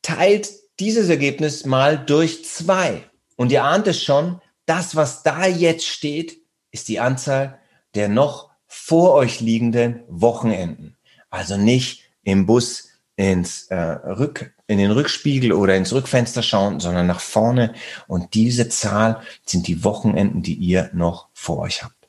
teilt 0.00 0.48
dieses 0.80 1.08
Ergebnis 1.08 1.64
mal 1.64 1.98
durch 1.98 2.44
zwei. 2.44 3.04
Und 3.36 3.52
ihr 3.52 3.64
ahnt 3.64 3.86
es 3.86 4.02
schon, 4.02 4.40
das, 4.66 4.96
was 4.96 5.22
da 5.22 5.46
jetzt 5.46 5.86
steht, 5.86 6.38
ist 6.70 6.88
die 6.88 7.00
Anzahl 7.00 7.58
der 7.94 8.08
noch 8.08 8.50
vor 8.66 9.14
euch 9.14 9.40
liegenden 9.40 10.02
Wochenenden. 10.08 10.96
Also 11.30 11.56
nicht 11.56 12.10
im 12.24 12.46
Bus 12.46 12.88
ins 13.16 13.68
äh, 13.68 13.76
Rück, 13.76 14.54
in 14.66 14.78
den 14.78 14.90
Rückspiegel 14.90 15.52
oder 15.52 15.76
ins 15.76 15.92
Rückfenster 15.92 16.42
schauen, 16.42 16.80
sondern 16.80 17.06
nach 17.06 17.20
vorne. 17.20 17.74
Und 18.08 18.34
diese 18.34 18.68
Zahl 18.68 19.20
sind 19.46 19.68
die 19.68 19.84
Wochenenden, 19.84 20.42
die 20.42 20.54
ihr 20.54 20.90
noch 20.92 21.28
vor 21.32 21.58
euch 21.60 21.84
habt. 21.84 22.03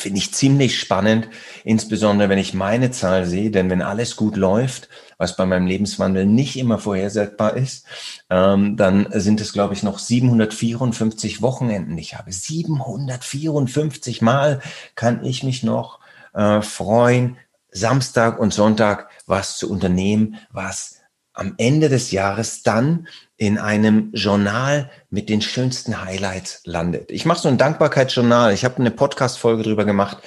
Finde 0.00 0.18
ich 0.18 0.32
ziemlich 0.32 0.78
spannend, 0.78 1.28
insbesondere 1.64 2.28
wenn 2.28 2.38
ich 2.38 2.54
meine 2.54 2.90
Zahl 2.90 3.26
sehe, 3.26 3.50
denn 3.50 3.68
wenn 3.70 3.82
alles 3.82 4.16
gut 4.16 4.36
läuft, 4.36 4.88
was 5.18 5.36
bei 5.36 5.44
meinem 5.46 5.66
Lebenswandel 5.66 6.26
nicht 6.26 6.56
immer 6.56 6.78
vorhersagbar 6.78 7.56
ist, 7.56 7.86
ähm, 8.30 8.76
dann 8.76 9.06
sind 9.12 9.40
es, 9.40 9.52
glaube 9.52 9.74
ich, 9.74 9.82
noch 9.82 9.98
754 9.98 11.42
Wochenenden, 11.42 11.98
ich 11.98 12.16
habe. 12.16 12.32
754 12.32 14.22
Mal 14.22 14.60
kann 14.94 15.24
ich 15.24 15.42
mich 15.42 15.62
noch 15.62 16.00
äh, 16.32 16.62
freuen, 16.62 17.36
Samstag 17.70 18.40
und 18.40 18.52
Sonntag 18.52 19.10
was 19.26 19.58
zu 19.58 19.70
unternehmen, 19.70 20.36
was 20.50 20.96
am 21.32 21.54
Ende 21.58 21.88
des 21.88 22.10
Jahres 22.10 22.62
dann 22.62 23.06
in 23.40 23.56
einem 23.56 24.10
Journal 24.12 24.90
mit 25.08 25.30
den 25.30 25.40
schönsten 25.40 26.04
Highlights 26.04 26.60
landet. 26.66 27.10
Ich 27.10 27.24
mache 27.24 27.40
so 27.40 27.48
ein 27.48 27.56
Dankbarkeitsjournal. 27.56 28.52
Ich 28.52 28.66
habe 28.66 28.76
eine 28.76 28.90
Podcast-Folge 28.90 29.62
drüber 29.62 29.86
gemacht. 29.86 30.18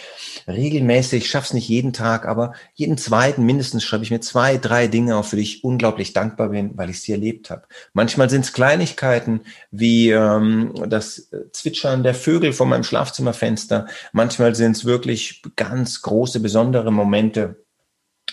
Regelmäßig, 0.47 1.29
schaff's 1.29 1.53
nicht 1.53 1.69
jeden 1.69 1.93
Tag, 1.93 2.25
aber 2.25 2.53
jeden 2.73 2.97
zweiten 2.97 3.45
mindestens 3.45 3.83
schreibe 3.83 4.03
ich 4.03 4.09
mir 4.09 4.21
zwei, 4.21 4.57
drei 4.57 4.87
Dinge 4.87 5.15
auf, 5.15 5.29
für 5.29 5.35
die 5.35 5.43
ich 5.43 5.63
unglaublich 5.63 6.13
dankbar 6.13 6.49
bin, 6.49 6.75
weil 6.75 6.89
ich 6.89 7.03
sie 7.03 7.11
erlebt 7.11 7.51
habe. 7.51 7.67
Manchmal 7.93 8.31
sind 8.31 8.45
es 8.45 8.51
Kleinigkeiten 8.51 9.41
wie 9.69 10.09
ähm, 10.09 10.73
das 10.87 11.29
Zwitschern 11.51 12.01
der 12.01 12.15
Vögel 12.15 12.51
vor 12.51 12.65
meinem 12.65 12.83
Schlafzimmerfenster. 12.83 13.85
Manchmal 14.11 14.55
sind 14.55 14.75
es 14.75 14.85
wirklich 14.85 15.43
ganz 15.55 16.01
große, 16.01 16.39
besondere 16.39 16.91
Momente, 16.91 17.63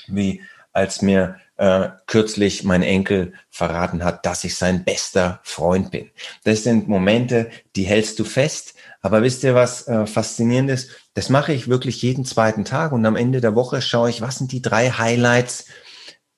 wie 0.06 0.40
als 0.72 1.02
mir 1.02 1.36
äh, 1.60 1.90
kürzlich 2.06 2.64
mein 2.64 2.82
Enkel 2.82 3.34
verraten 3.50 4.02
hat, 4.02 4.24
dass 4.24 4.44
ich 4.44 4.56
sein 4.56 4.82
bester 4.82 5.40
Freund 5.42 5.90
bin. 5.90 6.08
Das 6.42 6.62
sind 6.62 6.88
Momente, 6.88 7.50
die 7.76 7.82
hältst 7.82 8.18
du 8.18 8.24
fest. 8.24 8.74
Aber 9.02 9.22
wisst 9.22 9.44
ihr, 9.44 9.54
was 9.54 9.86
äh, 9.86 10.06
faszinierend 10.06 10.70
ist? 10.70 10.90
Das 11.12 11.28
mache 11.28 11.52
ich 11.52 11.68
wirklich 11.68 12.00
jeden 12.00 12.24
zweiten 12.24 12.64
Tag 12.64 12.92
und 12.92 13.04
am 13.04 13.14
Ende 13.14 13.42
der 13.42 13.54
Woche 13.54 13.82
schaue 13.82 14.08
ich, 14.08 14.22
was 14.22 14.38
sind 14.38 14.52
die 14.52 14.62
drei 14.62 14.90
Highlights 14.90 15.66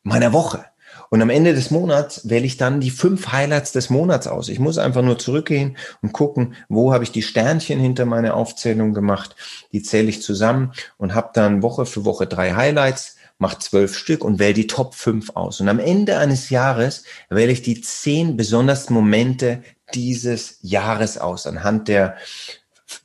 meiner 0.02 0.32
Woche. 0.32 0.64
Und 1.08 1.22
am 1.22 1.30
Ende 1.30 1.54
des 1.54 1.70
Monats 1.70 2.28
wähle 2.28 2.46
ich 2.46 2.56
dann 2.56 2.80
die 2.80 2.90
fünf 2.90 3.30
Highlights 3.30 3.70
des 3.70 3.90
Monats 3.90 4.26
aus. 4.26 4.48
Ich 4.48 4.58
muss 4.58 4.78
einfach 4.78 5.02
nur 5.02 5.18
zurückgehen 5.20 5.76
und 6.00 6.12
gucken, 6.12 6.54
wo 6.68 6.92
habe 6.92 7.04
ich 7.04 7.12
die 7.12 7.22
Sternchen 7.22 7.78
hinter 7.78 8.06
meine 8.06 8.34
Aufzählung 8.34 8.92
gemacht. 8.92 9.36
Die 9.72 9.82
zähle 9.82 10.08
ich 10.08 10.22
zusammen 10.22 10.72
und 10.96 11.14
habe 11.14 11.30
dann 11.32 11.62
Woche 11.62 11.86
für 11.86 12.04
Woche 12.04 12.26
drei 12.26 12.54
Highlights 12.54 13.16
mache 13.42 13.58
zwölf 13.58 13.94
Stück 13.94 14.24
und 14.24 14.38
wähle 14.38 14.54
die 14.54 14.66
Top 14.66 14.94
5 14.94 15.30
aus. 15.36 15.60
Und 15.60 15.68
am 15.68 15.78
Ende 15.78 16.16
eines 16.16 16.48
Jahres 16.48 17.04
wähle 17.28 17.52
ich 17.52 17.60
die 17.60 17.82
zehn 17.82 18.38
besondersten 18.38 18.94
Momente 18.94 19.62
dieses 19.94 20.58
Jahres 20.62 21.18
aus, 21.18 21.46
anhand 21.46 21.88
der 21.88 22.16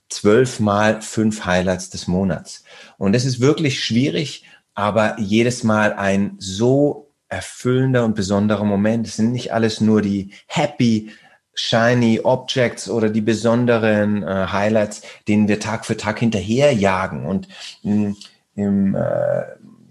zwölf 0.09 0.59
mal 0.59 1.01
fünf 1.01 1.43
Highlights 1.43 1.89
des 1.89 2.07
Monats. 2.07 2.63
Und 2.97 3.15
es 3.15 3.25
ist 3.25 3.41
wirklich 3.41 3.83
schwierig, 3.83 4.45
aber 4.73 5.19
jedes 5.19 5.63
Mal 5.63 5.93
ein 5.93 6.35
so 6.37 7.11
erfüllender 7.29 8.05
und 8.05 8.15
besonderer 8.15 8.63
Moment. 8.63 9.07
Es 9.07 9.17
sind 9.17 9.31
nicht 9.31 9.51
alles 9.51 9.81
nur 9.81 10.01
die 10.01 10.31
happy, 10.47 11.11
shiny 11.55 12.21
Objects 12.23 12.89
oder 12.89 13.09
die 13.09 13.21
besonderen 13.21 14.23
äh, 14.23 14.47
Highlights, 14.51 15.01
denen 15.27 15.47
wir 15.47 15.59
Tag 15.59 15.85
für 15.85 15.97
Tag 15.97 16.19
hinterherjagen. 16.19 17.25
Und 17.25 17.47
im, 17.83 18.15
im 18.55 18.95
äh, 18.95 19.41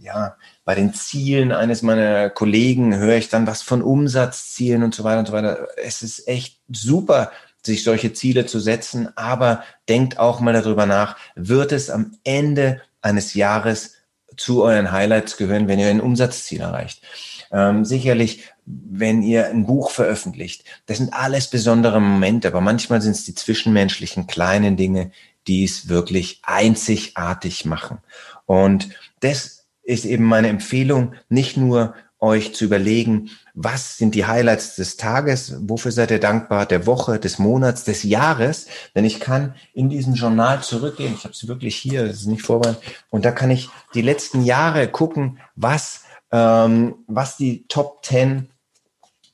ja, 0.06 0.36
bei 0.64 0.74
den 0.74 0.94
Zielen 0.94 1.52
eines 1.52 1.82
meiner 1.82 2.30
Kollegen 2.30 2.96
höre 2.96 3.16
ich 3.16 3.28
dann 3.28 3.46
was 3.46 3.62
von 3.62 3.82
Umsatzzielen 3.82 4.82
und 4.84 4.94
so 4.94 5.04
weiter 5.04 5.18
und 5.18 5.26
so 5.26 5.32
weiter. 5.32 5.68
Es 5.76 6.02
ist 6.02 6.28
echt 6.28 6.60
super, 6.68 7.32
sich 7.64 7.82
solche 7.82 8.12
Ziele 8.12 8.46
zu 8.46 8.60
setzen, 8.60 9.08
aber 9.16 9.64
denkt 9.88 10.18
auch 10.18 10.38
mal 10.38 10.54
darüber 10.54 10.86
nach, 10.86 11.16
wird 11.34 11.72
es 11.72 11.90
am 11.90 12.12
Ende 12.22 12.80
eines 13.02 13.34
Jahres 13.34 13.94
zu 14.36 14.62
euren 14.62 14.92
Highlights 14.92 15.36
gehören, 15.36 15.66
wenn 15.66 15.80
ihr 15.80 15.88
ein 15.88 16.00
Umsatzziel 16.00 16.60
erreicht. 16.60 17.02
Ähm, 17.50 17.84
sicherlich, 17.84 18.44
wenn 18.64 19.22
ihr 19.22 19.48
ein 19.48 19.66
Buch 19.66 19.90
veröffentlicht, 19.90 20.64
das 20.86 20.98
sind 20.98 21.12
alles 21.12 21.48
besondere 21.48 22.00
Momente, 22.00 22.48
aber 22.48 22.60
manchmal 22.60 23.02
sind 23.02 23.12
es 23.12 23.24
die 23.24 23.34
zwischenmenschlichen 23.34 24.26
kleinen 24.26 24.76
Dinge, 24.76 25.10
die 25.48 25.64
es 25.64 25.88
wirklich 25.88 26.40
einzigartig 26.44 27.64
machen. 27.64 27.98
Und 28.46 28.88
das 29.20 29.55
ist 29.86 30.04
eben 30.04 30.24
meine 30.24 30.48
Empfehlung, 30.48 31.14
nicht 31.28 31.56
nur 31.56 31.94
euch 32.18 32.54
zu 32.54 32.64
überlegen, 32.64 33.30
was 33.54 33.98
sind 33.98 34.14
die 34.14 34.26
Highlights 34.26 34.76
des 34.76 34.96
Tages, 34.96 35.54
wofür 35.60 35.92
seid 35.92 36.10
ihr 36.10 36.20
dankbar, 36.20 36.66
der 36.66 36.86
Woche, 36.86 37.18
des 37.18 37.38
Monats, 37.38 37.84
des 37.84 38.02
Jahres. 38.02 38.66
Denn 38.94 39.04
ich 39.04 39.20
kann 39.20 39.54
in 39.74 39.90
diesem 39.90 40.14
Journal 40.14 40.62
zurückgehen, 40.62 41.14
ich 41.14 41.24
habe 41.24 41.34
es 41.34 41.46
wirklich 41.46 41.76
hier, 41.76 42.06
das 42.06 42.20
ist 42.20 42.26
nicht 42.26 42.42
vorbei, 42.42 42.76
und 43.10 43.24
da 43.24 43.32
kann 43.32 43.50
ich 43.50 43.68
die 43.94 44.02
letzten 44.02 44.42
Jahre 44.42 44.88
gucken, 44.88 45.38
was, 45.54 46.04
ähm, 46.32 46.96
was 47.06 47.36
die 47.36 47.66
Top 47.68 48.04
10 48.04 48.28
ähm, 48.28 48.48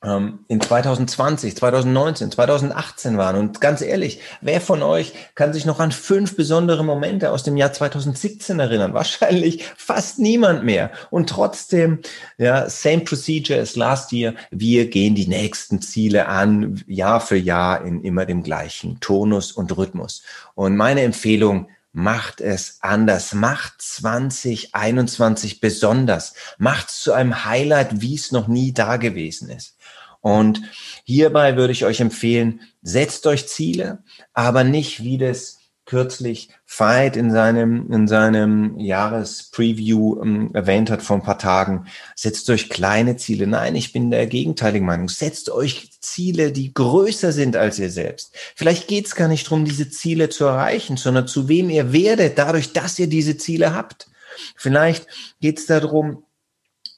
in 0.03 0.59
2020, 0.59 1.55
2019, 1.55 2.31
2018 2.31 3.17
waren. 3.17 3.37
Und 3.37 3.61
ganz 3.61 3.81
ehrlich, 3.81 4.19
wer 4.41 4.59
von 4.59 4.83
euch 4.83 5.13
kann 5.33 5.53
sich 5.53 5.65
noch 5.65 5.79
an 5.79 5.93
fünf 5.93 6.35
besondere 6.35 6.83
Momente 6.83 7.31
aus 7.31 7.43
dem 7.43 7.55
Jahr 7.55 7.71
2017 7.71 8.59
erinnern? 8.59 8.93
Wahrscheinlich 8.93 9.63
fast 9.77 10.19
niemand 10.19 10.65
mehr. 10.65 10.91
Und 11.09 11.29
trotzdem, 11.29 11.99
ja, 12.37 12.69
same 12.69 13.01
procedure 13.01 13.59
as 13.59 13.77
last 13.77 14.11
year. 14.11 14.33
Wir 14.51 14.89
gehen 14.89 15.15
die 15.15 15.27
nächsten 15.27 15.81
Ziele 15.81 16.27
an, 16.27 16.83
Jahr 16.85 17.21
für 17.21 17.37
Jahr 17.37 17.85
in 17.85 18.03
immer 18.03 18.25
dem 18.25 18.43
gleichen 18.43 18.99
Tonus 18.99 19.53
und 19.53 19.75
Rhythmus. 19.77 20.23
Und 20.53 20.75
meine 20.75 21.01
Empfehlung, 21.01 21.69
macht 21.93 22.41
es 22.41 22.79
anders. 22.81 23.33
Macht 23.33 23.75
2021 23.81 25.61
besonders. 25.61 26.33
Macht 26.57 26.89
es 26.89 27.01
zu 27.01 27.13
einem 27.13 27.45
Highlight, 27.45 28.01
wie 28.01 28.15
es 28.15 28.31
noch 28.31 28.47
nie 28.47 28.73
da 28.73 28.97
gewesen 28.97 29.49
ist. 29.49 29.77
Und 30.23 30.61
hierbei 31.03 31.57
würde 31.57 31.73
ich 31.73 31.83
euch 31.83 31.99
empfehlen, 31.99 32.61
setzt 32.81 33.27
euch 33.27 33.45
Ziele, 33.49 34.03
aber 34.33 34.63
nicht 34.63 35.03
wie 35.03 35.17
das 35.17 35.57
kürzlich 35.85 36.47
Veit 36.65 37.17
in 37.17 37.29
seinem, 37.29 37.91
in 37.91 38.07
seinem 38.07 38.79
Jahrespreview 38.79 40.21
ähm, 40.21 40.51
erwähnt 40.53 40.89
hat 40.89 41.01
vor 41.01 41.17
ein 41.17 41.23
paar 41.23 41.39
Tagen. 41.39 41.87
Setzt 42.15 42.49
euch 42.49 42.69
kleine 42.69 43.17
Ziele. 43.17 43.47
Nein, 43.47 43.75
ich 43.75 43.91
bin 43.91 44.11
der 44.11 44.25
gegenteiligen 44.27 44.87
Meinung. 44.87 45.09
Setzt 45.09 45.49
euch 45.49 45.91
Ziele, 45.99 46.53
die 46.53 46.73
größer 46.73 47.33
sind 47.33 47.57
als 47.57 47.77
ihr 47.77 47.91
selbst. 47.91 48.33
Vielleicht 48.55 48.87
geht 48.87 49.07
es 49.07 49.15
gar 49.15 49.27
nicht 49.27 49.47
darum, 49.47 49.65
diese 49.65 49.89
Ziele 49.89 50.29
zu 50.29 50.45
erreichen, 50.45 50.95
sondern 50.95 51.27
zu 51.27 51.49
wem 51.49 51.69
ihr 51.69 51.91
werdet, 51.91 52.37
dadurch, 52.37 52.71
dass 52.71 52.97
ihr 52.97 53.07
diese 53.07 53.35
Ziele 53.35 53.75
habt. 53.75 54.07
Vielleicht 54.55 55.05
geht 55.41 55.59
es 55.59 55.65
darum, 55.65 56.23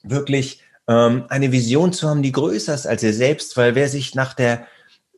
wirklich 0.04 0.62
ähm, 0.88 1.24
eine 1.28 1.52
Vision 1.52 1.92
zu 1.92 2.08
haben, 2.08 2.22
die 2.22 2.32
größer 2.32 2.74
ist 2.74 2.86
als 2.86 3.02
ihr 3.02 3.14
selbst, 3.14 3.56
weil 3.56 3.74
wer 3.74 3.88
sich 3.88 4.14
nach 4.14 4.34
der 4.34 4.66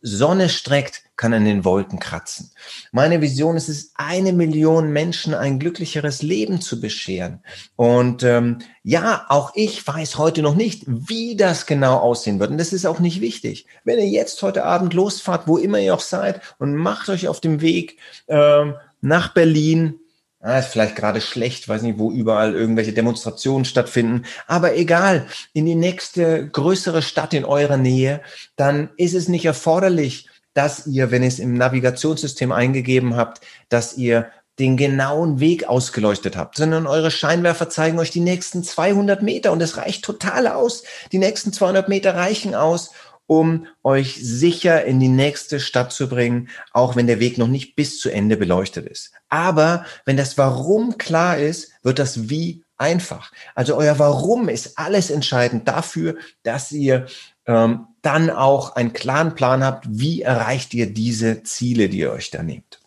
Sonne 0.00 0.48
streckt, 0.48 1.02
kann 1.16 1.34
an 1.34 1.44
den 1.44 1.64
Wolken 1.64 1.98
kratzen. 1.98 2.52
Meine 2.92 3.20
Vision 3.20 3.56
ist 3.56 3.68
es, 3.68 3.92
eine 3.96 4.32
Million 4.32 4.92
Menschen 4.92 5.34
ein 5.34 5.58
glücklicheres 5.58 6.22
Leben 6.22 6.60
zu 6.60 6.80
bescheren. 6.80 7.42
Und 7.75 8.22
ähm, 8.22 8.58
ja, 8.84 9.26
auch 9.28 9.52
ich 9.56 9.84
weiß 9.84 10.16
heute 10.16 10.42
noch 10.42 10.54
nicht, 10.54 10.84
wie 10.87 11.37
das 11.37 11.66
genau 11.66 11.96
aussehen 11.96 12.38
wird. 12.38 12.52
Und 12.52 12.58
das 12.58 12.72
ist 12.72 12.87
auch 12.87 13.00
nicht 13.00 13.20
wichtig. 13.20 13.66
Wenn 13.84 13.98
ihr 13.98 14.08
jetzt 14.08 14.40
heute 14.42 14.64
Abend 14.64 14.94
losfahrt, 14.94 15.48
wo 15.48 15.58
immer 15.58 15.80
ihr 15.80 15.94
auch 15.94 16.00
seid, 16.00 16.40
und 16.58 16.76
macht 16.76 17.08
euch 17.08 17.26
auf 17.26 17.40
dem 17.40 17.60
Weg 17.60 17.98
ähm, 18.28 18.75
nach 19.00 19.34
Berlin, 19.34 19.98
Ah, 20.40 20.61
ist 20.61 20.68
vielleicht 20.68 20.95
gerade 20.95 21.21
schlecht, 21.21 21.68
weiß 21.68 21.83
nicht, 21.83 21.99
wo 21.99 22.12
überall 22.12 22.54
irgendwelche 22.54 22.92
Demonstrationen 22.92 23.64
stattfinden. 23.64 24.25
Aber 24.47 24.76
egal, 24.76 25.26
in 25.52 25.66
die 25.66 25.75
nächste 25.75 26.49
größere 26.49 27.02
Stadt 27.02 27.35
in 27.35 27.45
eurer 27.45 27.76
Nähe, 27.76 28.21
dann 28.54 28.90
ist 28.97 29.14
es 29.14 29.26
nicht 29.26 29.47
erforderlich, 29.47 30.28
dass 30.54 30.87
ihr, 30.87 31.11
wenn 31.11 31.23
ihr 31.23 31.28
es 31.28 31.40
im 31.40 31.54
Navigationssystem 31.54 32.52
eingegeben 32.52 33.16
habt, 33.16 33.40
dass 33.68 33.97
ihr 33.97 34.30
den 34.61 34.76
genauen 34.76 35.40
Weg 35.40 35.68
ausgeleuchtet 35.68 36.37
habt, 36.37 36.57
sondern 36.57 36.87
eure 36.87 37.11
Scheinwerfer 37.11 37.68
zeigen 37.68 37.99
euch 37.99 38.11
die 38.11 38.21
nächsten 38.21 38.64
200 38.64 39.23
Meter 39.23 39.52
und 39.52 39.61
es 39.61 39.76
reicht 39.76 40.04
total 40.04 40.49
aus. 40.49 40.83
Die 41.12 41.18
nächsten 41.18 41.52
200 41.52 41.88
Meter 41.88 42.14
reichen 42.14 42.54
aus, 42.54 42.90
um 43.28 43.66
euch 43.85 44.18
sicher 44.20 44.85
in 44.85 44.99
die 44.99 45.08
nächste 45.08 45.61
Stadt 45.61 45.92
zu 45.92 46.08
bringen, 46.08 46.49
auch 46.73 46.97
wenn 46.97 47.06
der 47.06 47.20
Weg 47.20 47.38
noch 47.38 47.47
nicht 47.47 47.76
bis 47.76 48.00
zu 48.00 48.11
Ende 48.11 48.37
beleuchtet 48.37 48.87
ist. 48.87 49.12
Aber 49.28 49.85
wenn 50.06 50.16
das 50.16 50.37
Warum 50.38 50.99
klar 50.99 51.38
ist, 51.38 51.70
wird 51.82 51.99
das 51.99 52.30
Wie 52.30 52.64
einfach. 52.78 53.30
Also 53.54 53.76
euer 53.76 53.99
Warum 53.99 54.49
ist 54.49 54.78
alles 54.78 55.11
entscheidend 55.11 55.68
dafür, 55.68 56.16
dass 56.42 56.73
ihr 56.73 57.06
ähm, 57.47 57.87
dann 58.02 58.30
auch 58.30 58.76
einen 58.76 58.94
klaren 58.94 59.35
Plan 59.35 59.62
habt, 59.62 59.87
wie 59.90 60.23
erreicht 60.23 60.73
ihr 60.73 60.92
diese 60.92 61.42
Ziele, 61.42 61.88
die 61.88 61.99
ihr 61.99 62.12
euch 62.12 62.30
da 62.30 62.42
nehmt. 62.42 62.80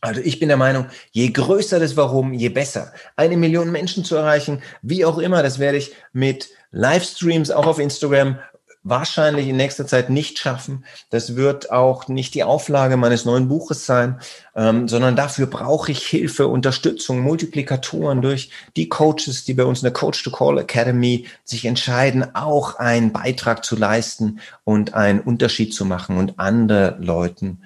Also 0.00 0.20
ich 0.20 0.38
bin 0.38 0.48
der 0.48 0.56
Meinung, 0.56 0.86
je 1.10 1.28
größer 1.30 1.80
das 1.80 1.96
Warum, 1.96 2.32
je 2.32 2.48
besser. 2.48 2.92
Eine 3.16 3.36
Million 3.36 3.70
Menschen 3.72 4.04
zu 4.04 4.16
erreichen, 4.16 4.62
wie 4.82 5.04
auch 5.04 5.18
immer, 5.18 5.42
das 5.42 5.58
werde 5.58 5.78
ich 5.78 5.92
mit 6.12 6.50
Livestreams 6.70 7.50
auch 7.50 7.66
auf 7.66 7.78
Instagram 7.78 8.38
wahrscheinlich 8.82 9.48
in 9.48 9.56
nächster 9.56 9.86
Zeit 9.86 10.10
nicht 10.10 10.38
schaffen. 10.38 10.84
Das 11.10 11.36
wird 11.36 11.70
auch 11.70 12.08
nicht 12.08 12.34
die 12.34 12.44
Auflage 12.44 12.96
meines 12.96 13.24
neuen 13.24 13.48
Buches 13.48 13.86
sein, 13.86 14.20
ähm, 14.54 14.88
sondern 14.88 15.16
dafür 15.16 15.46
brauche 15.46 15.92
ich 15.92 16.06
Hilfe, 16.06 16.48
Unterstützung, 16.48 17.20
Multiplikatoren 17.20 18.22
durch 18.22 18.50
die 18.76 18.88
Coaches, 18.88 19.44
die 19.44 19.54
bei 19.54 19.64
uns 19.64 19.80
in 19.80 19.86
der 19.86 19.92
Coach 19.92 20.22
to 20.22 20.30
Call 20.30 20.58
Academy 20.58 21.26
sich 21.44 21.64
entscheiden, 21.64 22.34
auch 22.34 22.76
einen 22.76 23.12
Beitrag 23.12 23.64
zu 23.64 23.76
leisten 23.76 24.40
und 24.64 24.94
einen 24.94 25.20
Unterschied 25.20 25.74
zu 25.74 25.84
machen 25.84 26.16
und 26.16 26.38
andere 26.38 26.96
Leuten, 27.00 27.62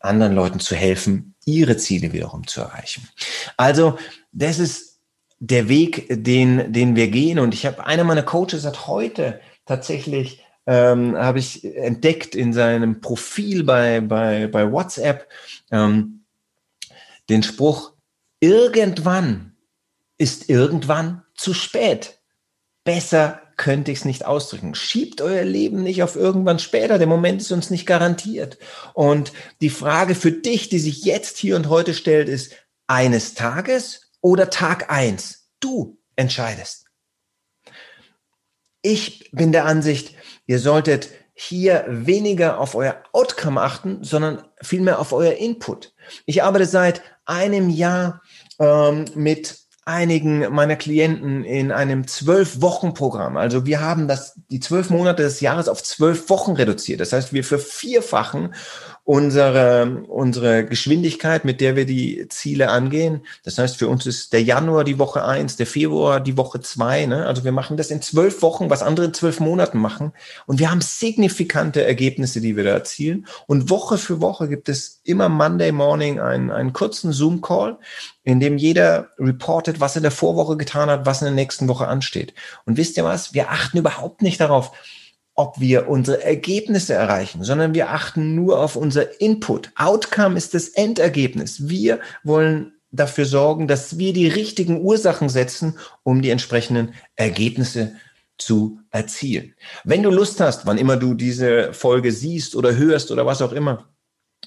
anderen 0.00 0.34
Leuten 0.34 0.60
zu 0.60 0.74
helfen, 0.74 1.34
ihre 1.44 1.76
Ziele 1.76 2.12
wiederum 2.12 2.46
zu 2.46 2.60
erreichen. 2.60 3.08
Also, 3.56 3.98
das 4.32 4.58
ist 4.58 4.98
der 5.38 5.68
Weg, 5.68 6.06
den, 6.10 6.72
den 6.72 6.96
wir 6.96 7.08
gehen. 7.08 7.38
Und 7.38 7.54
ich 7.54 7.66
habe, 7.66 7.86
einer 7.86 8.04
meiner 8.04 8.22
Coaches 8.22 8.64
hat 8.64 8.86
heute 8.86 9.40
tatsächlich 9.64 10.45
ähm, 10.66 11.16
habe 11.16 11.38
ich 11.38 11.64
entdeckt 11.64 12.34
in 12.34 12.52
seinem 12.52 13.00
Profil 13.00 13.64
bei, 13.64 14.00
bei, 14.00 14.46
bei 14.48 14.70
WhatsApp 14.70 15.28
ähm, 15.70 16.24
den 17.28 17.42
Spruch, 17.42 17.92
irgendwann 18.40 19.56
ist 20.18 20.48
irgendwann 20.48 21.22
zu 21.34 21.54
spät. 21.54 22.18
Besser 22.84 23.42
könnte 23.56 23.90
ich 23.90 23.98
es 23.98 24.04
nicht 24.04 24.24
ausdrücken. 24.24 24.74
Schiebt 24.74 25.20
euer 25.20 25.44
Leben 25.44 25.82
nicht 25.82 26.02
auf 26.02 26.14
irgendwann 26.14 26.58
später. 26.58 26.98
Der 26.98 27.06
Moment 27.06 27.40
ist 27.40 27.52
uns 27.52 27.70
nicht 27.70 27.86
garantiert. 27.86 28.58
Und 28.94 29.32
die 29.60 29.70
Frage 29.70 30.14
für 30.14 30.32
dich, 30.32 30.68
die 30.68 30.78
sich 30.78 31.04
jetzt 31.04 31.38
hier 31.38 31.56
und 31.56 31.68
heute 31.68 31.94
stellt, 31.94 32.28
ist 32.28 32.54
eines 32.86 33.34
Tages 33.34 34.12
oder 34.20 34.50
Tag 34.50 34.90
eins. 34.90 35.48
Du 35.60 35.98
entscheidest. 36.16 36.86
Ich 38.82 39.30
bin 39.32 39.52
der 39.52 39.64
Ansicht, 39.64 40.14
Ihr 40.46 40.58
solltet 40.58 41.10
hier 41.34 41.84
weniger 41.88 42.58
auf 42.58 42.74
euer 42.74 42.96
Outcome 43.12 43.60
achten, 43.60 44.02
sondern 44.02 44.42
vielmehr 44.62 44.98
auf 44.98 45.12
euer 45.12 45.34
Input. 45.34 45.92
Ich 46.24 46.42
arbeite 46.42 46.66
seit 46.66 47.02
einem 47.26 47.68
Jahr 47.68 48.22
ähm, 48.58 49.04
mit 49.14 49.58
einigen 49.84 50.52
meiner 50.52 50.76
Klienten 50.76 51.44
in 51.44 51.70
einem 51.70 52.08
zwölf 52.08 52.60
Wochen 52.60 52.92
Programm. 52.92 53.36
Also 53.36 53.66
wir 53.66 53.80
haben 53.80 54.08
das 54.08 54.34
die 54.50 54.58
zwölf 54.58 54.90
Monate 54.90 55.22
des 55.22 55.40
Jahres 55.40 55.68
auf 55.68 55.82
zwölf 55.82 56.28
Wochen 56.28 56.52
reduziert. 56.52 57.00
Das 57.00 57.12
heißt, 57.12 57.32
wir 57.32 57.44
vervierfachen 57.44 58.54
unsere, 59.06 60.02
unsere 60.08 60.66
Geschwindigkeit, 60.66 61.44
mit 61.44 61.60
der 61.60 61.76
wir 61.76 61.86
die 61.86 62.26
Ziele 62.28 62.70
angehen. 62.70 63.20
Das 63.44 63.56
heißt, 63.56 63.76
für 63.76 63.86
uns 63.86 64.04
ist 64.04 64.32
der 64.32 64.42
Januar 64.42 64.82
die 64.82 64.98
Woche 64.98 65.24
eins, 65.24 65.54
der 65.54 65.68
Februar 65.68 66.18
die 66.18 66.36
Woche 66.36 66.60
zwei. 66.60 67.06
Ne? 67.06 67.24
Also 67.24 67.44
wir 67.44 67.52
machen 67.52 67.76
das 67.76 67.92
in 67.92 68.02
zwölf 68.02 68.42
Wochen, 68.42 68.68
was 68.68 68.82
andere 68.82 69.06
in 69.06 69.14
zwölf 69.14 69.38
Monaten 69.38 69.78
machen. 69.78 70.12
Und 70.46 70.58
wir 70.58 70.72
haben 70.72 70.80
signifikante 70.80 71.84
Ergebnisse, 71.84 72.40
die 72.40 72.56
wir 72.56 72.64
da 72.64 72.70
erzielen. 72.70 73.28
Und 73.46 73.70
Woche 73.70 73.96
für 73.96 74.20
Woche 74.20 74.48
gibt 74.48 74.68
es 74.68 75.00
immer 75.04 75.28
Monday 75.28 75.70
Morning 75.70 76.18
einen, 76.18 76.50
einen 76.50 76.72
kurzen 76.72 77.12
Zoom-Call, 77.12 77.78
in 78.24 78.40
dem 78.40 78.58
jeder 78.58 79.10
reportet, 79.20 79.78
was 79.78 79.94
er 79.94 79.98
in 79.98 80.02
der 80.02 80.10
Vorwoche 80.10 80.56
getan 80.56 80.90
hat, 80.90 81.06
was 81.06 81.22
in 81.22 81.26
der 81.26 81.34
nächsten 81.34 81.68
Woche 81.68 81.86
ansteht. 81.86 82.34
Und 82.64 82.76
wisst 82.76 82.96
ihr 82.96 83.04
was? 83.04 83.34
Wir 83.34 83.52
achten 83.52 83.78
überhaupt 83.78 84.22
nicht 84.22 84.40
darauf, 84.40 84.72
ob 85.36 85.60
wir 85.60 85.88
unsere 85.88 86.24
Ergebnisse 86.24 86.94
erreichen, 86.94 87.44
sondern 87.44 87.74
wir 87.74 87.90
achten 87.90 88.34
nur 88.34 88.58
auf 88.58 88.74
unser 88.74 89.20
Input. 89.20 89.70
Outcome 89.76 90.36
ist 90.36 90.54
das 90.54 90.68
Endergebnis. 90.68 91.68
Wir 91.68 92.00
wollen 92.24 92.72
dafür 92.90 93.26
sorgen, 93.26 93.68
dass 93.68 93.98
wir 93.98 94.14
die 94.14 94.28
richtigen 94.28 94.80
Ursachen 94.80 95.28
setzen, 95.28 95.78
um 96.02 96.22
die 96.22 96.30
entsprechenden 96.30 96.94
Ergebnisse 97.16 97.96
zu 98.38 98.80
erzielen. 98.90 99.54
Wenn 99.84 100.02
du 100.02 100.10
Lust 100.10 100.40
hast, 100.40 100.66
wann 100.66 100.78
immer 100.78 100.96
du 100.96 101.14
diese 101.14 101.72
Folge 101.74 102.12
siehst 102.12 102.56
oder 102.56 102.74
hörst 102.74 103.10
oder 103.10 103.26
was 103.26 103.42
auch 103.42 103.52
immer, 103.52 103.88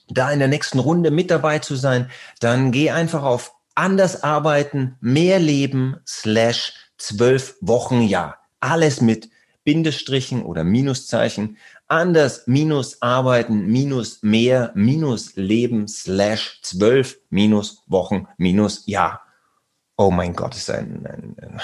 da 0.07 0.31
in 0.31 0.39
der 0.39 0.47
nächsten 0.47 0.79
Runde 0.79 1.11
mit 1.11 1.29
dabei 1.29 1.59
zu 1.59 1.75
sein, 1.75 2.09
dann 2.39 2.71
geh 2.71 2.89
einfach 2.89 3.23
auf 3.23 3.53
anders 3.75 4.23
arbeiten, 4.23 4.97
mehr 5.01 5.39
leben 5.39 5.97
slash 6.07 6.73
zwölf 6.97 7.55
Wochen 7.61 8.01
Jahr. 8.01 8.39
Alles 8.59 9.01
mit 9.01 9.29
Bindestrichen 9.63 10.43
oder 10.43 10.63
Minuszeichen, 10.63 11.57
anders 11.87 12.47
minus 12.47 13.01
arbeiten, 13.01 13.67
minus 13.67 14.23
mehr, 14.23 14.71
minus 14.75 15.35
leben, 15.35 15.87
slash 15.87 16.59
zwölf, 16.61 17.17
minus 17.29 17.83
Wochen, 17.87 18.27
minus 18.37 18.85
Jahr. 18.87 19.21
Oh 19.97 20.11
mein 20.11 20.33
Gott, 20.33 20.55
ist 20.55 20.69
ein, 20.69 21.05
ein, 21.05 21.35
ein 21.41 21.61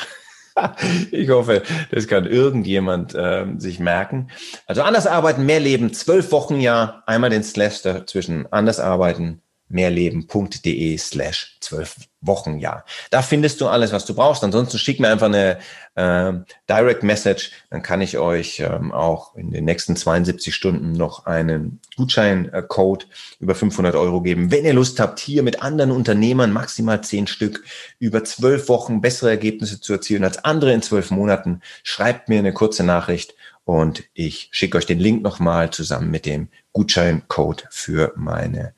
ich 1.12 1.30
hoffe, 1.30 1.64
das 1.92 2.08
kann 2.08 2.26
irgendjemand 2.26 3.14
äh, 3.14 3.46
sich 3.58 3.80
merken. 3.80 4.30
Also 4.68 4.84
anders 4.84 5.08
arbeiten, 5.08 5.46
mehr 5.46 5.60
leben, 5.60 5.94
zwölf 5.94 6.32
Wochen 6.32 6.60
Jahr, 6.60 7.04
einmal 7.06 7.30
den 7.30 7.44
Slash 7.44 7.82
dazwischen, 7.82 8.52
anders 8.52 8.80
arbeiten, 8.80 9.42
mehrleben.de 9.68 10.98
slash 10.98 11.58
zwölf 11.60 11.98
Wochen 12.22 12.58
Jahr. 12.58 12.86
Da 13.12 13.22
findest 13.22 13.62
du 13.62 13.68
alles, 13.68 13.92
was 13.92 14.06
du 14.06 14.16
brauchst. 14.16 14.44
Ansonsten 14.44 14.80
schick 14.80 15.00
mir 15.00 15.10
einfach 15.10 15.28
eine 15.28 15.60
äh, 15.96 16.34
Direct 16.70 17.04
Message, 17.04 17.52
dann 17.70 17.82
kann 17.82 18.02
ich 18.02 18.18
euch 18.18 18.60
ähm, 18.60 18.92
auch 18.92 19.36
in 19.36 19.52
den 19.52 19.66
nächsten 19.66 19.96
72 19.96 20.54
Stunden 20.54 20.94
noch 20.94 21.26
einen 21.26 21.80
Gutscheincode 21.96 23.08
über 23.40 23.56
500 23.56 23.96
Euro 23.96 24.22
geben. 24.22 24.52
Wenn 24.52 24.66
ihr 24.66 24.74
Lust 24.74 25.00
habt, 25.00 25.20
hier 25.20 25.44
mit 25.44 25.62
anderen 25.62 25.92
Unternehmern 25.92 26.52
maximal 26.52 27.02
zehn 27.04 27.28
Stück 27.28 27.64
über 28.00 28.24
zwölf 28.24 28.70
Wochen 28.70 29.02
bessere 29.02 29.30
Ergebnisse 29.30 29.80
zu 29.80 29.94
erzielen 29.94 30.24
als 30.24 30.44
andere 30.44 30.74
in 30.74 30.82
zwölf 30.82 31.12
Monaten, 31.12 31.62
schreibt 31.84 32.30
mir 32.30 32.40
eine 32.40 32.54
kurze 32.54 32.84
Nachricht 32.84 33.36
und 33.66 34.04
ich 34.14 34.48
schicke 34.52 34.78
euch 34.78 34.86
den 34.86 35.00
Link 35.00 35.24
nochmal 35.24 35.72
zusammen 35.72 36.10
mit 36.12 36.26
dem 36.26 36.48
Gutscheincode 36.72 37.68
für 37.70 38.14
meine 38.16 38.74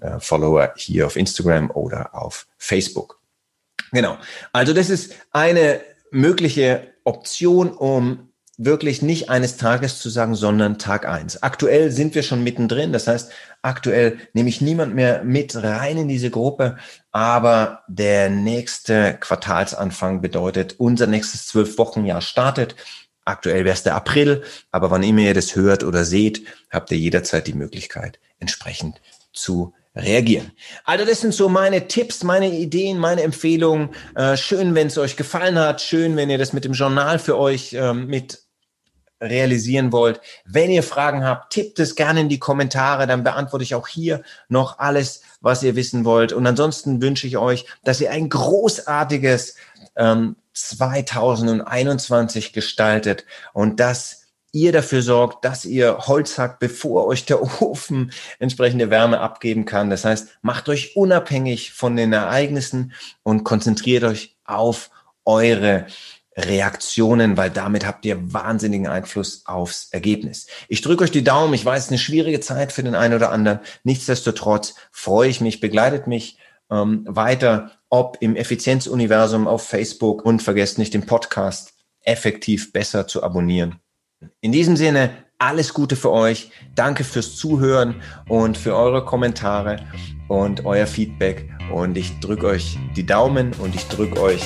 äh, 0.00 0.18
Follower 0.18 0.72
hier 0.76 1.06
auf 1.06 1.16
Instagram 1.16 1.70
oder 1.70 2.14
auf 2.14 2.46
Facebook. 2.56 3.20
Genau. 3.92 4.16
Also 4.52 4.72
das 4.72 4.90
ist 4.90 5.14
eine 5.32 5.80
mögliche 6.10 6.94
Option, 7.04 7.70
um 7.70 8.32
wirklich 8.58 9.02
nicht 9.02 9.28
eines 9.30 9.56
Tages 9.56 9.98
zu 9.98 10.08
sagen, 10.08 10.34
sondern 10.34 10.78
Tag 10.78 11.06
eins. 11.06 11.42
Aktuell 11.42 11.90
sind 11.90 12.14
wir 12.14 12.22
schon 12.22 12.44
mittendrin. 12.44 12.92
Das 12.92 13.06
heißt, 13.06 13.32
aktuell 13.62 14.18
nehme 14.34 14.48
ich 14.48 14.60
niemand 14.60 14.94
mehr 14.94 15.24
mit 15.24 15.56
rein 15.56 15.96
in 15.98 16.08
diese 16.08 16.30
Gruppe. 16.30 16.76
Aber 17.10 17.82
der 17.88 18.30
nächste 18.30 19.14
Quartalsanfang 19.18 20.20
bedeutet, 20.20 20.76
unser 20.78 21.06
nächstes 21.06 21.46
zwölf 21.46 21.78
Wochenjahr 21.78 22.20
startet. 22.20 22.76
Aktuell 23.24 23.64
wäre 23.64 23.74
es 23.74 23.82
der 23.82 23.94
April, 23.94 24.42
aber 24.70 24.90
wann 24.90 25.02
immer 25.02 25.20
ihr 25.20 25.34
das 25.34 25.54
hört 25.54 25.84
oder 25.84 26.04
seht, 26.04 26.44
habt 26.70 26.90
ihr 26.90 26.98
jederzeit 26.98 27.46
die 27.46 27.52
Möglichkeit, 27.54 28.18
entsprechend 28.38 29.00
zu 29.32 29.74
reagieren. 29.94 30.52
Also 30.84 31.04
das 31.04 31.20
sind 31.20 31.34
so 31.34 31.48
meine 31.48 31.86
Tipps, 31.86 32.24
meine 32.24 32.50
Ideen, 32.50 32.98
meine 32.98 33.22
Empfehlungen. 33.22 33.90
Äh, 34.14 34.36
schön, 34.36 34.74
wenn 34.74 34.86
es 34.86 34.98
euch 34.98 35.16
gefallen 35.16 35.58
hat. 35.58 35.82
Schön, 35.82 36.16
wenn 36.16 36.30
ihr 36.30 36.38
das 36.38 36.52
mit 36.52 36.64
dem 36.64 36.72
Journal 36.72 37.18
für 37.18 37.38
euch 37.38 37.74
ähm, 37.74 38.06
mit 38.06 38.42
realisieren 39.20 39.92
wollt. 39.92 40.20
Wenn 40.44 40.70
ihr 40.70 40.82
Fragen 40.82 41.24
habt, 41.24 41.52
tippt 41.52 41.78
es 41.78 41.94
gerne 41.94 42.22
in 42.22 42.28
die 42.28 42.40
Kommentare, 42.40 43.06
dann 43.06 43.22
beantworte 43.22 43.62
ich 43.62 43.74
auch 43.74 43.86
hier 43.86 44.22
noch 44.48 44.78
alles, 44.78 45.22
was 45.40 45.62
ihr 45.62 45.76
wissen 45.76 46.04
wollt. 46.04 46.32
Und 46.32 46.46
ansonsten 46.46 47.00
wünsche 47.00 47.26
ich 47.26 47.36
euch, 47.36 47.66
dass 47.84 48.00
ihr 48.00 48.10
ein 48.10 48.28
großartiges 48.28 49.54
ähm, 49.96 50.36
2021 50.54 52.52
gestaltet 52.52 53.24
und 53.52 53.80
dass 53.80 54.22
ihr 54.52 54.70
dafür 54.72 55.02
sorgt, 55.02 55.44
dass 55.44 55.64
ihr 55.64 55.98
Holz 56.06 56.38
hackt, 56.38 56.58
bevor 56.60 57.06
euch 57.06 57.24
der 57.24 57.42
Ofen 57.62 58.12
entsprechende 58.38 58.90
Wärme 58.90 59.20
abgeben 59.20 59.64
kann. 59.64 59.90
Das 59.90 60.04
heißt, 60.04 60.28
macht 60.42 60.68
euch 60.68 60.96
unabhängig 60.96 61.72
von 61.72 61.96
den 61.96 62.12
Ereignissen 62.12 62.92
und 63.22 63.44
konzentriert 63.44 64.04
euch 64.04 64.36
auf 64.44 64.90
eure 65.24 65.86
Reaktionen, 66.36 67.36
weil 67.36 67.50
damit 67.50 67.86
habt 67.86 68.04
ihr 68.06 68.32
wahnsinnigen 68.32 68.86
Einfluss 68.86 69.42
aufs 69.44 69.88
Ergebnis. 69.90 70.46
Ich 70.68 70.80
drücke 70.80 71.04
euch 71.04 71.10
die 71.10 71.24
Daumen. 71.24 71.52
Ich 71.52 71.64
weiß, 71.64 71.88
eine 71.88 71.98
schwierige 71.98 72.40
Zeit 72.40 72.72
für 72.72 72.82
den 72.82 72.94
einen 72.94 73.14
oder 73.14 73.30
anderen. 73.30 73.60
Nichtsdestotrotz 73.84 74.74
freue 74.90 75.28
ich 75.28 75.40
mich, 75.42 75.60
begleitet 75.60 76.06
mich 76.06 76.38
ähm, 76.72 77.04
weiter, 77.06 77.72
ob 77.90 78.16
im 78.20 78.34
Effizienzuniversum 78.34 79.46
auf 79.46 79.68
Facebook 79.68 80.24
und 80.24 80.42
vergesst 80.42 80.78
nicht 80.78 80.94
den 80.94 81.06
Podcast 81.06 81.74
effektiv 82.00 82.72
besser 82.72 83.06
zu 83.06 83.22
abonnieren. 83.22 83.76
In 84.40 84.52
diesem 84.52 84.76
Sinne, 84.76 85.10
alles 85.38 85.74
Gute 85.74 85.96
für 85.96 86.10
euch. 86.10 86.50
Danke 86.74 87.04
fürs 87.04 87.36
Zuhören 87.36 87.96
und 88.28 88.56
für 88.56 88.74
eure 88.76 89.04
Kommentare 89.04 89.84
und 90.28 90.64
euer 90.64 90.86
Feedback. 90.86 91.50
Und 91.72 91.98
ich 91.98 92.18
drücke 92.20 92.46
euch 92.46 92.78
die 92.96 93.04
Daumen 93.04 93.52
und 93.54 93.74
ich 93.74 93.86
drücke 93.88 94.20
euch 94.20 94.42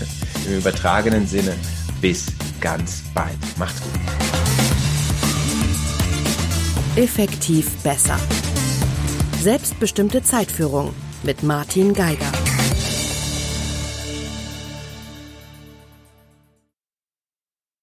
im 0.46 0.58
übertragenen 0.58 1.26
Sinne 1.26 1.54
bis 2.00 2.26
ganz 2.60 3.02
bald. 3.12 3.36
Macht's 3.58 3.82
gut. 3.82 3.92
Effektiv 6.96 7.76
besser. 7.82 8.18
Selbstbestimmte 9.40 10.22
Zeitführung 10.22 10.94
mit 11.22 11.42
Martin 11.42 11.92
Geiger. 11.94 12.35